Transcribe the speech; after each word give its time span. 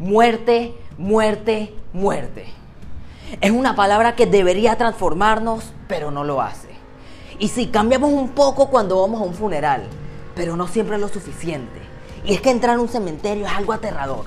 Muerte, 0.00 0.74
muerte, 0.98 1.72
muerte. 1.92 2.46
Es 3.40 3.52
una 3.52 3.76
palabra 3.76 4.16
que 4.16 4.26
debería 4.26 4.76
transformarnos, 4.76 5.72
pero 5.86 6.10
no 6.10 6.24
lo 6.24 6.42
hace. 6.42 6.68
Y 7.38 7.46
sí, 7.46 7.68
cambiamos 7.68 8.12
un 8.12 8.30
poco 8.30 8.70
cuando 8.70 9.00
vamos 9.00 9.20
a 9.20 9.24
un 9.24 9.34
funeral, 9.34 9.84
pero 10.34 10.56
no 10.56 10.66
siempre 10.66 10.96
es 10.96 11.00
lo 11.00 11.06
suficiente. 11.06 11.80
Y 12.24 12.34
es 12.34 12.40
que 12.40 12.50
entrar 12.50 12.74
a 12.74 12.80
un 12.80 12.88
cementerio 12.88 13.46
es 13.46 13.52
algo 13.52 13.72
aterrador. 13.72 14.24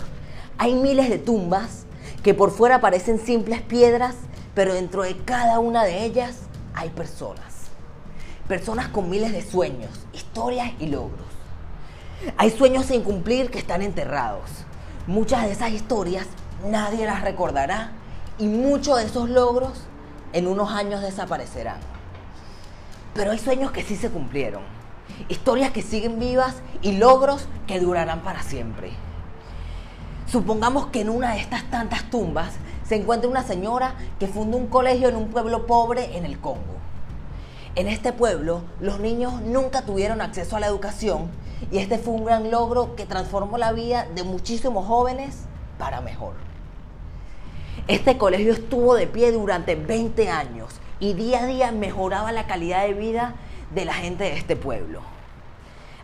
Hay 0.57 0.73
miles 0.73 1.09
de 1.09 1.17
tumbas 1.17 1.85
que 2.23 2.33
por 2.33 2.51
fuera 2.51 2.79
parecen 2.79 3.19
simples 3.19 3.61
piedras, 3.61 4.15
pero 4.55 4.73
dentro 4.73 5.03
de 5.03 5.17
cada 5.17 5.59
una 5.59 5.83
de 5.83 6.05
ellas 6.05 6.43
hay 6.75 6.89
personas. 6.91 7.71
Personas 8.47 8.87
con 8.87 9.09
miles 9.09 9.33
de 9.33 9.41
sueños, 9.41 9.91
historias 10.13 10.71
y 10.79 10.85
logros. 10.85 11.27
Hay 12.37 12.51
sueños 12.51 12.85
sin 12.85 13.03
cumplir 13.03 13.51
que 13.51 13.59
están 13.59 13.81
enterrados. 13.81 14.49
Muchas 15.07 15.43
de 15.45 15.53
esas 15.53 15.71
historias 15.71 16.27
nadie 16.69 17.05
las 17.05 17.21
recordará 17.21 17.91
y 18.37 18.47
muchos 18.47 18.97
de 18.97 19.05
esos 19.05 19.29
logros 19.29 19.83
en 20.33 20.47
unos 20.47 20.69
años 20.69 21.01
desaparecerán. 21.01 21.79
Pero 23.13 23.31
hay 23.31 23.39
sueños 23.39 23.71
que 23.71 23.83
sí 23.83 23.95
se 23.95 24.09
cumplieron, 24.09 24.63
historias 25.29 25.71
que 25.71 25.81
siguen 25.81 26.19
vivas 26.19 26.57
y 26.81 26.97
logros 26.97 27.47
que 27.67 27.79
durarán 27.79 28.19
para 28.19 28.43
siempre. 28.43 28.91
Supongamos 30.25 30.87
que 30.87 30.99
en 30.99 31.09
una 31.09 31.35
de 31.35 31.39
estas 31.39 31.63
tantas 31.71 32.09
tumbas 32.09 32.55
se 32.85 32.95
encuentra 32.95 33.29
una 33.29 33.43
señora 33.43 33.95
que 34.19 34.27
fundó 34.27 34.57
un 34.57 34.67
colegio 34.67 35.07
en 35.07 35.15
un 35.15 35.29
pueblo 35.29 35.67
pobre 35.67 36.17
en 36.17 36.25
el 36.25 36.37
Congo. 36.37 36.75
En 37.75 37.87
este 37.87 38.11
pueblo 38.11 38.63
los 38.81 38.99
niños 38.99 39.41
nunca 39.41 39.83
tuvieron 39.83 40.19
acceso 40.19 40.57
a 40.57 40.59
la 40.59 40.67
educación 40.67 41.29
y 41.71 41.79
este 41.79 41.97
fue 41.97 42.13
un 42.13 42.25
gran 42.25 42.51
logro 42.51 42.95
que 42.95 43.05
transformó 43.05 43.57
la 43.57 43.71
vida 43.71 44.07
de 44.15 44.23
muchísimos 44.23 44.85
jóvenes 44.85 45.45
para 45.77 46.01
mejor. 46.01 46.33
Este 47.87 48.17
colegio 48.17 48.53
estuvo 48.53 48.95
de 48.95 49.07
pie 49.07 49.31
durante 49.31 49.75
20 49.75 50.29
años 50.29 50.73
y 50.99 51.13
día 51.13 51.43
a 51.43 51.45
día 51.45 51.71
mejoraba 51.71 52.31
la 52.31 52.47
calidad 52.47 52.85
de 52.85 52.93
vida 52.93 53.35
de 53.73 53.85
la 53.85 53.93
gente 53.93 54.25
de 54.25 54.37
este 54.37 54.55
pueblo. 54.55 55.01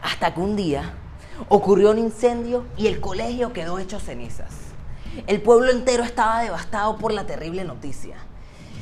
Hasta 0.02 0.34
que 0.34 0.40
un 0.40 0.56
día 0.56 0.94
ocurrió 1.50 1.92
un 1.92 2.00
incendio 2.00 2.66
y 2.78 2.88
el 2.88 3.00
colegio 3.00 3.54
quedó 3.54 3.80
hecho 3.80 4.00
cenizas. 4.00 4.54
El 5.28 5.42
pueblo 5.42 5.72
entero 5.72 6.04
estaba 6.04 6.42
devastado 6.42 6.98
por 6.98 7.14
la 7.14 7.26
terrible 7.26 7.64
noticia. 7.64 8.16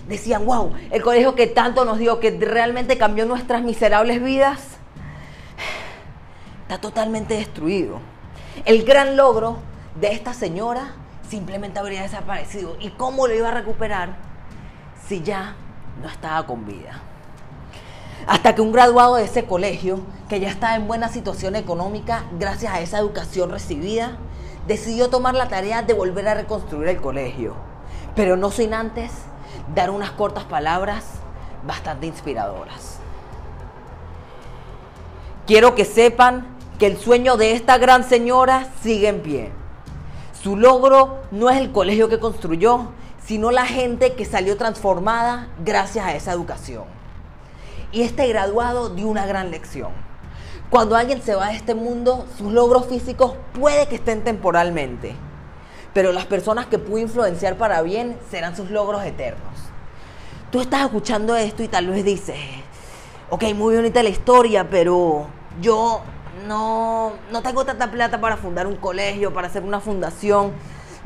Decían, 0.08 0.46
wow, 0.46 0.74
el 0.90 1.02
colegio 1.02 1.36
que 1.36 1.48
tanto 1.48 1.86
nos 1.86 2.00
dio, 2.00 2.20
que 2.20 2.32
realmente 2.32 2.98
cambió 2.98 3.26
nuestras 3.26 3.64
miserables 3.64 4.24
vidas, 4.24 4.71
está 6.72 6.80
totalmente 6.80 7.34
destruido. 7.34 8.00
El 8.64 8.86
gran 8.86 9.18
logro 9.18 9.58
de 10.00 10.14
esta 10.14 10.34
señora 10.34 10.94
simplemente 11.28 11.80
habría 11.80 12.04
desaparecido. 12.04 12.78
¿Y 12.80 12.92
cómo 12.92 13.28
lo 13.28 13.36
iba 13.36 13.50
a 13.50 13.54
recuperar 13.54 14.16
si 15.06 15.22
ya 15.22 15.58
no 16.02 16.08
estaba 16.08 16.48
con 16.48 16.66
vida? 16.66 17.02
Hasta 18.26 18.56
que 18.56 18.62
un 18.62 18.72
graduado 18.72 19.18
de 19.18 19.26
ese 19.26 19.44
colegio, 19.44 20.00
que 20.30 20.40
ya 20.40 20.48
estaba 20.48 20.78
en 20.78 20.88
buena 20.88 21.10
situación 21.10 21.58
económica 21.58 22.24
gracias 22.40 22.74
a 22.74 22.80
esa 22.80 23.00
educación 23.00 23.52
recibida, 23.52 24.16
decidió 24.66 25.10
tomar 25.10 25.36
la 25.36 25.50
tarea 25.50 25.82
de 25.82 25.94
volver 25.94 26.30
a 26.30 26.36
reconstruir 26.36 26.88
el 26.88 27.02
colegio, 27.02 27.54
pero 28.16 28.38
no 28.38 28.50
sin 28.50 28.74
antes 28.74 29.12
dar 29.76 29.90
unas 29.90 30.12
cortas 30.12 30.46
palabras 30.46 31.04
bastante 31.68 32.08
inspiradoras. 32.08 33.00
Quiero 35.46 35.76
que 35.76 35.84
sepan 35.84 36.61
que 36.82 36.88
el 36.88 36.98
sueño 36.98 37.38
de 37.38 37.52
esta 37.52 37.78
gran 37.78 38.04
señora 38.04 38.66
sigue 38.82 39.08
en 39.08 39.22
pie. 39.22 39.52
Su 40.42 40.58
logro 40.58 41.20
no 41.30 41.52
es 41.52 41.60
el 41.60 41.72
colegio 41.72 42.10
que 42.10 42.18
construyó, 42.18 42.88
sino 43.24 43.52
la 43.52 43.68
gente 43.68 44.14
que 44.14 44.26
salió 44.26 44.58
transformada 44.58 45.50
gracias 45.64 46.08
a 46.08 46.16
esa 46.16 46.32
educación. 46.32 46.86
Y 47.92 48.02
este 48.02 48.28
graduado 48.28 48.90
dio 48.90 49.08
una 49.10 49.28
gran 49.28 49.52
lección. 49.52 49.92
Cuando 50.72 50.96
alguien 50.96 51.22
se 51.22 51.36
va 51.36 51.50
de 51.50 51.58
este 51.58 51.76
mundo, 51.76 52.26
sus 52.36 52.52
logros 52.52 52.88
físicos 52.88 53.36
puede 53.54 53.88
que 53.88 53.98
estén 53.98 54.24
temporalmente, 54.24 55.14
pero 55.94 56.12
las 56.12 56.26
personas 56.26 56.66
que 56.66 56.80
pudo 56.80 56.98
influenciar 56.98 57.58
para 57.58 57.84
bien 57.84 58.18
serán 58.32 58.56
sus 58.56 58.72
logros 58.72 59.06
eternos. 59.06 59.54
Tú 60.50 60.60
estás 60.62 60.82
escuchando 60.86 61.36
esto 61.36 61.62
y 61.62 61.68
tal 61.68 61.86
vez 61.86 62.04
dices, 62.04 62.40
ok, 63.30 63.44
muy 63.54 63.76
bonita 63.76 64.02
la 64.02 64.10
historia, 64.10 64.68
pero 64.68 65.28
yo 65.62 66.02
no, 66.48 67.14
no 67.32 67.42
tengo 67.42 67.66
tanta 67.66 67.92
plata 67.92 68.20
para 68.22 68.38
fundar 68.38 68.68
un 68.68 68.76
colegio, 68.76 69.34
para 69.34 69.48
hacer 69.48 69.64
una 69.64 69.80
fundación, 69.80 70.52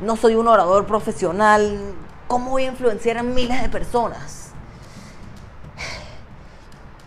no 0.00 0.16
soy 0.16 0.34
un 0.34 0.48
orador 0.48 0.86
profesional, 0.86 1.94
¿cómo 2.26 2.50
voy 2.50 2.64
a 2.64 2.68
influenciar 2.68 3.18
a 3.18 3.22
miles 3.22 3.62
de 3.62 3.68
personas? 3.68 4.46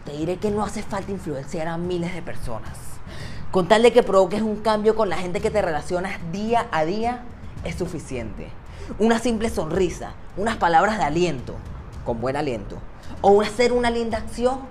te 0.09 0.17
diré 0.17 0.37
que 0.37 0.49
no 0.49 0.63
hace 0.63 0.81
falta 0.81 1.11
influenciar 1.11 1.67
a 1.67 1.77
miles 1.77 2.15
de 2.15 2.23
personas. 2.23 2.77
Con 3.51 3.67
tal 3.67 3.83
de 3.83 3.93
que 3.93 4.01
provoques 4.01 4.41
un 4.41 4.55
cambio 4.57 4.95
con 4.95 5.07
la 5.07 5.17
gente 5.17 5.39
que 5.39 5.51
te 5.51 5.61
relacionas 5.61 6.19
día 6.31 6.67
a 6.71 6.83
día, 6.83 7.23
es 7.63 7.75
suficiente. 7.75 8.49
Una 8.97 9.19
simple 9.19 9.49
sonrisa, 9.51 10.13
unas 10.35 10.57
palabras 10.57 10.97
de 10.97 11.03
aliento, 11.03 11.53
con 12.05 12.21
buen 12.21 12.35
aliento, 12.35 12.79
o 13.21 13.41
hacer 13.41 13.71
una 13.71 13.91
linda 13.91 14.17
acción, 14.17 14.61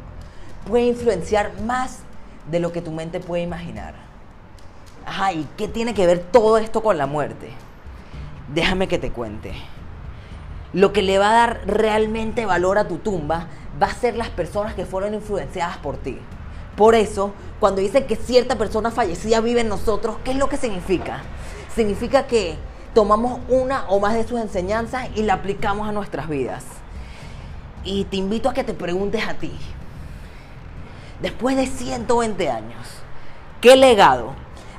puede 0.66 0.86
influenciar 0.86 1.52
más 1.62 2.00
de 2.50 2.60
lo 2.60 2.72
que 2.72 2.82
tu 2.82 2.92
mente 2.92 3.20
puede 3.20 3.42
imaginar. 3.42 3.94
Ajá, 5.06 5.32
¿y 5.32 5.46
qué 5.56 5.68
tiene 5.68 5.94
que 5.94 6.06
ver 6.06 6.18
todo 6.18 6.58
esto 6.58 6.82
con 6.82 6.98
la 6.98 7.06
muerte? 7.06 7.50
Déjame 8.54 8.88
que 8.88 8.98
te 8.98 9.10
cuente. 9.10 9.54
Lo 10.72 10.92
que 10.92 11.02
le 11.02 11.18
va 11.18 11.30
a 11.30 11.34
dar 11.34 11.60
realmente 11.66 12.44
valor 12.44 12.78
a 12.78 12.88
tu 12.88 12.98
tumba 12.98 13.46
va 13.80 13.86
a 13.86 13.94
ser 13.94 14.16
las 14.16 14.28
personas 14.28 14.74
que 14.74 14.84
fueron 14.84 15.14
influenciadas 15.14 15.78
por 15.78 15.96
ti. 15.96 16.18
Por 16.76 16.94
eso, 16.94 17.32
cuando 17.58 17.80
dicen 17.80 18.06
que 18.06 18.16
cierta 18.16 18.56
persona 18.56 18.90
fallecida 18.90 19.40
vive 19.40 19.62
en 19.62 19.68
nosotros, 19.68 20.16
¿qué 20.24 20.32
es 20.32 20.36
lo 20.36 20.48
que 20.48 20.56
significa? 20.56 21.22
Significa 21.74 22.26
que 22.26 22.56
tomamos 22.94 23.40
una 23.48 23.88
o 23.88 23.98
más 24.00 24.14
de 24.14 24.26
sus 24.26 24.40
enseñanzas 24.40 25.08
y 25.14 25.22
la 25.22 25.34
aplicamos 25.34 25.88
a 25.88 25.92
nuestras 25.92 26.28
vidas. 26.28 26.64
Y 27.84 28.04
te 28.04 28.16
invito 28.16 28.48
a 28.48 28.54
que 28.54 28.64
te 28.64 28.74
preguntes 28.74 29.26
a 29.26 29.34
ti, 29.34 29.52
después 31.20 31.56
de 31.56 31.66
120 31.66 32.50
años, 32.50 32.86
¿qué 33.60 33.76
legado, 33.76 34.34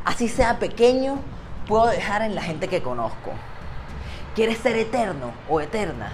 así 0.05 0.27
sea 0.27 0.59
pequeño, 0.59 1.19
puedo 1.67 1.87
dejar 1.87 2.21
en 2.21 2.35
la 2.35 2.41
gente 2.41 2.67
que 2.67 2.81
conozco? 2.81 3.31
¿Quieres 4.35 4.57
ser 4.59 4.75
eterno 4.77 5.31
o 5.49 5.59
eterna? 5.61 6.11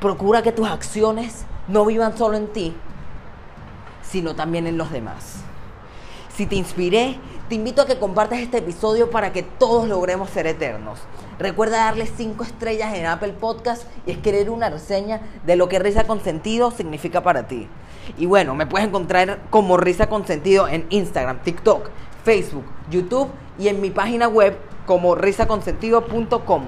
Procura 0.00 0.42
que 0.42 0.52
tus 0.52 0.68
acciones 0.68 1.44
no 1.68 1.84
vivan 1.84 2.16
solo 2.16 2.36
en 2.36 2.52
ti, 2.52 2.74
sino 4.02 4.34
también 4.34 4.66
en 4.66 4.78
los 4.78 4.90
demás. 4.90 5.42
Si 6.36 6.46
te 6.46 6.56
inspiré, 6.56 7.18
te 7.50 7.56
invito 7.56 7.82
a 7.82 7.86
que 7.86 7.98
compartas 7.98 8.38
este 8.38 8.58
episodio 8.58 9.10
para 9.10 9.34
que 9.34 9.42
todos 9.42 9.86
logremos 9.86 10.30
ser 10.30 10.46
eternos. 10.46 10.98
Recuerda 11.38 11.84
darle 11.84 12.06
5 12.06 12.42
estrellas 12.42 12.94
en 12.94 13.04
Apple 13.04 13.34
Podcast 13.34 13.84
y 14.06 14.12
escribir 14.12 14.48
una 14.48 14.70
reseña 14.70 15.20
de 15.44 15.56
lo 15.56 15.68
que 15.68 15.78
Risa 15.78 16.04
con 16.04 16.22
Sentido 16.22 16.70
significa 16.70 17.22
para 17.22 17.46
ti. 17.48 17.68
Y 18.16 18.24
bueno, 18.24 18.54
me 18.54 18.66
puedes 18.66 18.88
encontrar 18.88 19.40
como 19.50 19.76
Risa 19.76 20.08
con 20.08 20.26
Sentido 20.26 20.68
en 20.68 20.86
Instagram, 20.88 21.42
TikTok, 21.42 21.90
Facebook, 22.24 22.64
YouTube 22.90 23.28
y 23.58 23.68
en 23.68 23.82
mi 23.82 23.90
página 23.90 24.26
web 24.26 24.56
como 24.86 25.14
risaconsentido.com. 25.14 26.62